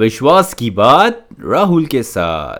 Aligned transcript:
विश्वास 0.00 0.52
की 0.54 0.70
बात 0.70 1.26
राहुल 1.44 1.86
के 1.86 2.02
साथ। 2.02 2.58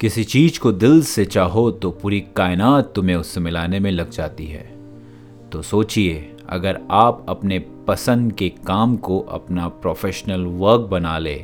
किसी 0.00 0.24
चीज़ 0.24 0.58
को 0.60 0.72
दिल 0.72 1.02
से 1.02 1.24
चाहो 1.24 1.70
तो 1.70 1.90
पूरी 1.90 2.20
कायनात 2.36 2.92
तुम्हें 2.94 3.16
उससे 3.16 3.40
मिलाने 3.40 3.80
में 3.80 3.90
लग 3.90 4.10
जाती 4.10 4.46
है। 4.46 4.64
तो 5.52 5.62
सोचिए, 5.62 6.36
अगर 6.48 6.80
आप 6.90 7.26
अपने 7.28 7.58
पसंद 7.88 8.32
के 8.32 8.48
काम 8.48 8.96
को 8.96 9.18
अपना 9.20 9.68
प्रोफेशनल 9.68 10.46
वर्क 10.64 10.80
बना 10.80 11.18
ले 11.18 11.36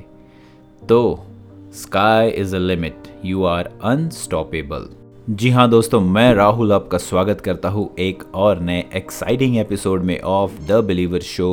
तो 0.89 1.27
sky 1.75 2.31
is 2.31 2.57
a 2.57 2.59
limit 2.59 3.15
you 3.25 3.45
are 3.45 3.71
unstoppable 3.85 4.89
जी 5.31 5.51
हाँ 5.51 5.69
दोस्तों, 5.71 6.01
मैं 6.01 6.33
राहुल 6.35 6.73
आपका 6.73 6.99
स्वागत 6.99 7.41
करता 7.41 7.69
हूँ 7.69 7.95
एक 7.99 8.23
और 8.35 8.61
नए 8.61 8.85
एक्साइटिंग 8.97 9.57
एपिसोड 9.59 10.03
में 10.05 10.19
of 10.21 10.53
the 10.69 10.81
believer 10.85 11.21
show 11.21 11.51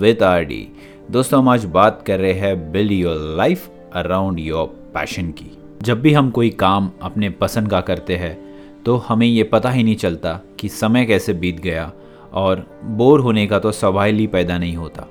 with 0.00 0.22
R 0.22 0.44
D 0.44 0.68
दोस्तों, 1.10 1.40
हम 1.40 1.48
आज 1.48 1.64
बात 1.64 2.02
कर 2.06 2.18
रहे 2.20 2.32
हैं 2.32 2.72
build 2.72 2.92
your 2.92 3.36
life 3.36 3.70
around 3.94 4.38
your 4.38 4.66
passion 4.94 5.30
की। 5.30 5.50
जब 5.82 6.00
भी 6.00 6.12
हम 6.12 6.30
कोई 6.30 6.50
काम 6.50 6.90
अपने 7.02 7.30
पसंद 7.30 7.70
का 7.70 7.80
करते 7.80 8.16
हैं 8.16 8.36
तो 8.84 8.96
हमें 8.98 9.26
ये 9.26 9.42
पता 9.44 9.70
ही 9.70 9.82
नहीं 9.82 9.96
चलता 9.96 10.40
कि 10.60 10.68
समय 10.68 11.04
कैसे 11.04 11.32
बीत 11.32 11.60
गया 11.60 11.90
और 12.32 12.66
बोर 12.84 13.20
होने 13.20 13.46
का 13.46 13.58
तो 13.58 13.72
सवाल 13.72 14.14
ही 14.14 14.26
पैदा 14.26 14.58
नहीं 14.58 14.76
होता। 14.76 15.08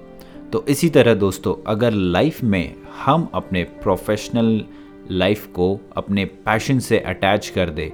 तो 0.54 0.66
इसी 0.70 0.90
तरह 0.90 1.14
दोस्तों, 1.14 1.56
अगर 1.68 1.92
लाइफ 1.92 2.44
में 2.44 2.76
हम 3.06 3.30
अपने 3.34 3.64
प्रोफेशनल 3.64 4.64
लाइफ 5.12 5.46
को 5.48 5.80
अपने 5.98 6.26
पैशन 6.26 6.80
से 6.80 7.00
अटैच 7.00 7.50
कर 7.50 7.70
दे 7.70 7.92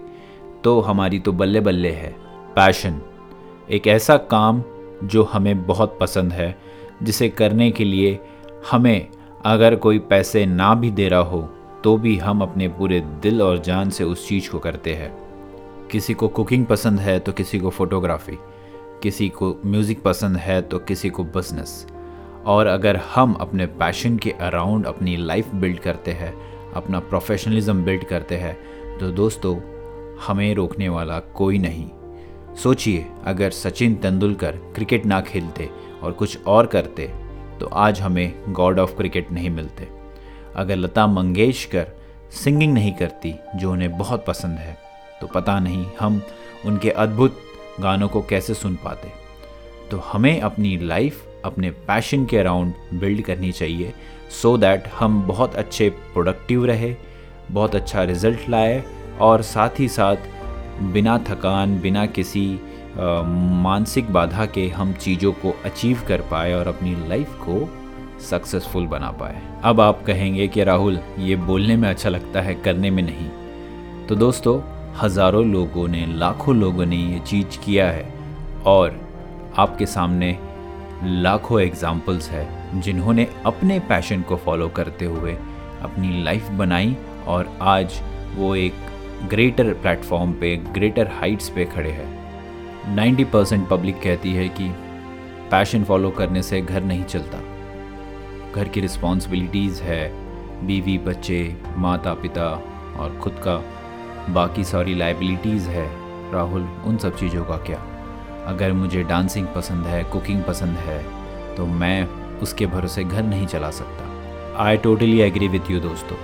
तो 0.64 0.80
हमारी 0.80 1.20
तो 1.20 1.32
बल्ले 1.32 1.60
बल्ले 1.60 1.92
है। 1.92 2.14
पैशन, 2.56 3.02
एक 3.70 3.88
ऐसा 3.88 4.18
काम 4.18 4.64
जो 5.04 5.24
हमें 5.24 5.66
बहुत 5.68 5.98
पसंद 6.02 6.34
है, 6.34 6.56
जिसे 7.04 7.30
करने 7.30 7.72
के 7.72 7.84
लिए 7.84 8.20
हमें 8.72 9.08
अगर 9.46 9.76
कोई 9.76 10.00
पैसे 10.00 10.46
ना 10.46 10.74
भी 10.76 10.92
दे 10.92 11.08
रहा 11.08 11.20
हो 11.20 11.42
तो 11.84 11.98
भी 11.98 12.18
हम 12.18 12.42
अपने 12.42 12.68
पूरे 12.70 13.00
दिल 13.22 13.42
और 13.42 13.58
जान 13.58 13.90
से 13.90 14.04
उस 14.04 14.28
चीज़ 14.28 14.50
को 14.52 14.60
करते 14.60 14.94
हैं। 14.94 15.12
किसी 15.92 16.14
को 16.14 16.28
कुकिंग 16.28 16.66
पसंद 16.66 17.00
है 17.00 17.20
तो 17.20 17.32
किसी 17.32 17.60
को 17.60 17.70
फोटोग्राफी। 17.70 18.38
किसी 19.04 19.30
को 19.30 19.56
म्यूज़िक 19.66 20.02
पसंद 20.04 20.38
है 20.38 20.62
तो 20.62 20.80
किसी 20.80 21.10
को 21.10 21.24
बिज़नेस। 21.24 21.86
और 22.46 22.68
अगर 22.68 22.98
हम 23.16 23.34
अपने 23.34 23.66
पैशन 23.66 24.18
के 24.18 24.32
अराउंड 24.32 24.86
अपनी 24.86 25.16
लाइफ 25.18 25.54
बिल्ड 25.56 25.80
करते 25.80 26.12
हैं 26.12 26.34
अपना 26.76 27.00
प्रोफेशनलिज्म 27.00 27.84
बिल्ड 27.84 28.04
करते 28.04 28.38
हैं। 28.38 28.58
तो 28.98 29.12
दोस्तों, 29.12 29.56
हमें 30.18 30.54
रोकने 30.56 30.90
वाला 30.90 31.20
कोई 31.20 31.58
नहीं। 31.58 31.90
सोचिए, 32.56 33.06
अगर 33.26 33.50
सचिन 33.50 33.96
तेंदुलकर 33.96 34.58
क्रिकेट 34.76 35.06
ना 35.06 35.22
खेलते 35.22 35.70
और 36.04 36.12
कुछ 36.12 36.46
और 36.48 36.68
करते 36.68 37.08
तो 37.60 37.68
आज 37.68 38.02
हमें 38.02 38.54
गॉड 38.54 38.80
ऑफ़ 38.80 38.96
क्रिकेट 38.96 39.32
नहीं 39.32 39.50
मिलते। 39.50 39.88
अगर 40.56 40.76
लता 40.76 41.06
मंगेशकर 41.08 41.88
सिंगिंग 42.34 42.74
नहीं 42.74 42.94
करती, 42.94 43.34
जो 43.56 43.72
उन्हें 43.72 43.98
बहुत 43.98 44.26
पसंद 44.26 44.58
है 44.58 44.78
तो 45.22 45.28
पता 45.28 45.60
नहीं 45.60 45.86
हम 46.00 46.22
उनके 46.66 46.90
अद्भुत 46.90 47.38
गानों 47.80 48.08
को 48.08 48.22
कैसे 48.22 48.54
सुन 48.54 48.76
पाते। 48.76 49.12
तो 49.92 49.98
हमें 49.98 50.40
अपनी 50.42 50.78
लाइफ 50.78 51.28
अपने 51.46 51.72
पैशन 51.88 52.26
के 52.26 52.38
अराउंड 52.38 52.74
बिल्ड 52.94 53.22
करनी 53.22 53.52
चाहिए 53.52 53.94
सो 54.32 54.54
so 54.54 54.60
दैट 54.62 54.88
हम 55.00 55.22
बहुत 55.28 55.56
अच्छे 55.56 55.90
प्रोडक्टिव 55.90 56.66
रहे, 56.66 56.96
बहुत 57.52 57.76
अच्छा 57.76 58.04
रिज़ल्ट 58.04 58.50
लाए, 58.50 58.84
और 59.22 59.42
साथ 59.42 59.80
ही 59.80 59.88
साथ 59.88 60.18
बिना 60.94 61.18
थकान, 61.30 61.80
बिना 61.80 62.06
किसी 62.06 62.48
मानसिक 63.64 64.12
बाधा 64.14 64.46
के 64.46 64.68
हम 64.68 64.94
चीज़ों 64.94 65.32
को 65.34 65.54
अचीव 65.66 66.04
कर 66.08 66.22
पाए 66.22 66.54
और 66.54 66.68
अपनी 66.68 66.96
लाइफ 67.10 67.36
को 67.40 67.70
सक्सेसफुल 68.22 68.88
बना 68.88 69.12
पाए। 69.12 69.42
अब 69.64 69.82
आप 69.82 70.04
कहेंगे 70.06 70.48
कि 70.48 70.64
राहुल, 70.64 71.00
ये 71.20 71.36
बोलने 71.36 71.76
में 71.76 71.90
अच्छा 71.90 72.10
लगता 72.10 72.42
है, 72.42 72.56
करने 72.56 72.92
में 72.92 73.04
नहीं। 73.04 73.30
तो 74.08 74.16
दोस्तों, 74.16 74.60
हज़ारों 74.98 75.46
लोगों 75.46 75.88
ने, 75.88 76.06
लाखों 76.08 76.56
लोगों 76.56 76.86
ने 76.86 76.98
ये 76.98 77.20
चीज़ 77.20 77.58
किया 77.66 77.90
है, 77.92 78.14
और 78.66 79.00
आपके 79.58 79.86
सामने 79.86 80.38
लाखों 81.04 81.62
एग्जाम्पल्स 81.62 82.30
है 82.30 82.82
जिन्होंने 82.82 83.28
अपने 83.46 83.80
पैशन 83.80 84.22
को 84.22 84.36
फॉलो 84.36 84.70
करते 84.70 85.06
हुए 85.06 85.34
अपनी 85.82 86.24
लाइफ 86.24 86.50
बनाई 86.50 86.98
और 87.28 87.58
आज 87.62 88.02
वो 88.36 88.56
एक 88.56 88.74
ग्रेटर 89.28 89.74
प्लेटफॉर्म 89.74 90.34
पे 90.34 90.58
ग्रेटर 90.58 91.08
हाइट्स 91.08 91.50
पे 91.50 91.66
खड़े 91.66 91.92
हैं। 91.92 92.22
90 92.96 93.24
परसेंट 93.24 93.70
पब्लिक 93.70 94.02
कहती 94.02 94.34
है 94.34 94.50
कि 94.50 94.70
पैशन 95.52 95.84
फॉलो 95.84 96.10
करने 96.10 96.44
से 96.44 96.62
घर 96.62 96.84
नहीं 96.84 97.04
चलता। 97.04 97.38
घर 98.56 98.68
की 98.68 98.82
रिस्पॉन्सिबिलिटीज़ 98.82 99.82
है, 99.84 100.14
बीवी, 100.68 100.98
बच्चे 100.98 101.58
माता 101.78 102.14
पिता 102.14 102.48
और 103.00 103.20
खुद 103.22 103.34
का। 103.34 103.66
बाकी 104.34 104.64
सारी 104.64 104.96
लाइबिलिटीज़ 104.96 105.70
है। 105.70 105.90
राहुल, 106.34 106.62
उन 106.86 106.98
सब 106.98 107.18
चीज़ों 107.18 107.46
का 107.46 107.58
क्या? 107.58 107.86
अगर 108.48 108.74
मुझे 108.74 109.04
डांसिंग 109.04 109.48
पसंद 109.56 109.86
है, 109.86 110.04
कुकिंग 110.04 110.44
पसंद 110.44 110.78
है 110.78 111.04
तो 111.56 111.66
मैं 111.66 112.04
उसके 112.42 112.66
भरोसे 112.66 113.04
घर 113.04 113.24
नहीं 113.24 113.48
चला 113.48 113.70
सकता। 113.72 114.10
I 114.60 114.78
totally 114.78 115.20
agree 115.22 115.48
with 115.48 115.72
you 115.72 115.80
दोस्तों। 115.80 116.18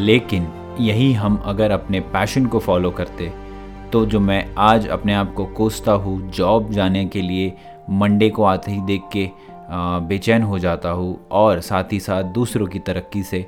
लेकिन 0.00 0.46
यही 0.80 1.12
हम 1.12 1.36
अगर 1.46 1.70
अपने 1.70 2.00
पैशन 2.12 2.46
को 2.46 2.58
फॉलो 2.58 2.90
करते 2.90 3.32
तो 3.92 4.04
जो 4.06 4.20
मैं 4.20 4.44
आज 4.58 4.86
अपने 4.88 5.14
आप 5.14 5.32
को 5.34 5.44
कोसता 5.46 5.92
हूँ 5.92 6.20
जॉब 6.30 6.70
जाने 6.70 7.04
के 7.06 7.22
लिए 7.22 7.52
मंडे 7.90 8.28
को 8.30 8.44
आते 8.44 8.70
ही 8.72 8.80
देख 8.80 9.02
के 9.12 9.30
बेचैन 10.08 10.42
हो 10.42 10.58
जाता 10.58 10.90
हूँ 10.90 11.26
और 11.32 11.60
साथ 11.60 11.92
ही 11.92 11.98
साथ 12.00 12.24
दूसरों 12.32 12.66
की 12.66 12.78
तरक्की 12.78 13.22
से 13.22 13.46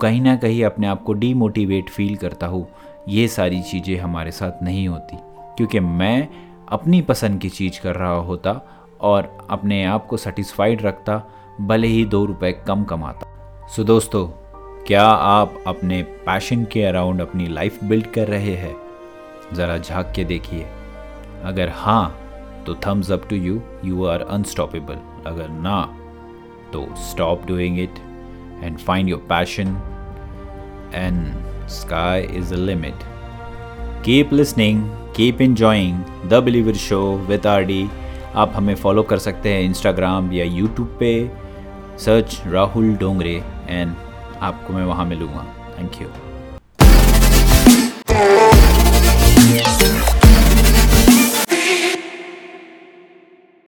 कहीं 0.00 0.20
ना 0.20 0.36
कहीं 0.36 0.64
अपने 0.64 0.86
आप 0.86 1.02
को 1.02 1.12
डीमोटिवेट 1.12 1.88
फील 1.88 2.16
करता 2.16 2.46
हूँ, 2.46 2.66
ये 3.08 3.26
सारी 3.28 3.60
चीज़ें 3.62 3.96
हमारे 3.98 4.30
साथ 4.30 4.62
नहीं 4.62 4.86
होती। 4.88 5.16
क्योंकि 5.56 5.80
मैं 5.80 6.28
अपनी 6.68 7.00
पसंद 7.02 7.40
की 7.40 7.48
चीज़ 7.48 7.80
कर 7.80 7.94
रहा 7.94 8.14
होता 8.14 8.60
और 9.00 9.46
अपने 9.50 9.84
आप 9.84 10.06
को 10.06 10.16
सेटिस्फाइड 10.16 10.82
रखता 10.82 11.22
भले 11.60 11.86
ही 11.86 12.04
दो 12.04 12.24
रुपए 12.24 12.52
कम 12.52 12.84
कमाता। 12.84 13.26
सो 13.66 13.82
so, 13.82 13.88
दोस्तों 13.88 14.26
क्या 14.86 15.04
आप 15.06 15.64
अपने 15.66 16.02
पैशन 16.02 16.64
के 16.64 16.82
अराउंड 16.82 17.20
अपनी 17.20 17.46
लाइफ 17.46 17.84
बिल्ड 17.84 18.06
कर 18.06 18.28
रहे 18.28 18.54
हैं? 18.54 18.76
ज़रा 19.52 19.78
झाँक 19.78 20.12
के 20.16 20.24
देखिए। 20.24 20.66
अगर 21.44 21.68
हाँ 21.68 22.20
तो 22.66 22.74
thumbs 22.74 23.10
up 23.12 23.28
to 23.30 23.36
you 23.36 23.60
you 23.84 24.04
are 24.06 24.20
unstoppable 24.20 24.98
अगर 25.26 25.48
ना 25.48 25.98
तो 26.72 26.86
stop 26.96 27.46
doing 27.46 27.78
it 27.78 27.94
and 28.62 28.78
find 28.78 29.08
your 29.08 29.26
passion 29.28 29.76
and 30.94 31.68
sky 31.68 32.22
is 32.22 32.54
a 32.54 32.56
limit 32.56 32.94
keep 34.04 34.32
listening 34.32 35.03
keep 35.16 35.40
enjoying 35.40 36.28
the 36.28 36.42
believer 36.44 36.74
show 36.74 37.00
with 37.28 37.46
R 37.46 37.62
D 37.64 37.88
आप 38.34 38.52
हमें 38.54 38.74
फॉलो 38.74 39.02
कर 39.02 39.18
सकते 39.18 39.52
हैं 39.52 39.62
इंस्टाग्राम 39.62 40.32
या 40.32 40.44
YouTube 40.44 40.96
पे. 41.00 41.30
सर्च 41.98 42.40
राहुल 42.46 42.94
डोंगरे 42.96 43.42
एंड 43.68 43.94
आपको 44.42 44.72
मैं 44.72 44.84
वहाँ 44.84 45.04
मिलूँगा. 45.06 45.46
Thank 45.78 46.02
you 46.02 46.08